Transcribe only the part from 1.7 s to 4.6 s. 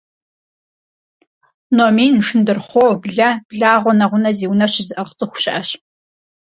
Номин, шындурхъуо, блэ, благъуэ, нэгъунэ зи